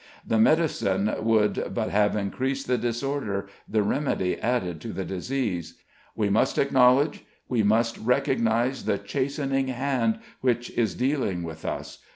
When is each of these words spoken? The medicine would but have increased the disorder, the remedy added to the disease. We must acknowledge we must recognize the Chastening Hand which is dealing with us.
The 0.25 0.39
medicine 0.39 1.13
would 1.21 1.75
but 1.75 1.91
have 1.91 2.15
increased 2.15 2.65
the 2.65 2.79
disorder, 2.79 3.45
the 3.69 3.83
remedy 3.83 4.35
added 4.39 4.81
to 4.81 4.87
the 4.87 5.05
disease. 5.05 5.75
We 6.15 6.27
must 6.27 6.57
acknowledge 6.57 7.23
we 7.47 7.61
must 7.61 7.99
recognize 7.99 8.85
the 8.85 8.97
Chastening 8.97 9.67
Hand 9.67 10.17
which 10.39 10.71
is 10.71 10.95
dealing 10.95 11.43
with 11.43 11.65
us. 11.65 11.99